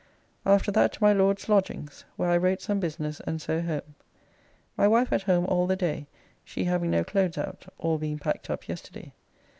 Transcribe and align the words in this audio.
After 0.47 0.71
that 0.71 0.93
to 0.93 1.03
my 1.03 1.13
Lord's 1.13 1.47
lodgings, 1.47 2.05
where 2.15 2.31
I 2.31 2.37
wrote 2.37 2.59
some 2.59 2.79
business 2.79 3.19
and 3.27 3.39
so 3.39 3.61
home. 3.61 3.93
My 4.75 4.87
wife 4.87 5.13
at 5.13 5.21
home 5.21 5.45
all 5.45 5.67
the 5.67 5.75
day, 5.75 6.07
she 6.43 6.63
having 6.63 6.89
no 6.89 7.03
clothes 7.03 7.37
out, 7.37 7.71
all 7.77 7.99
being 7.99 8.17
packed 8.17 8.49
up 8.49 8.67
yesterday. 8.67 9.13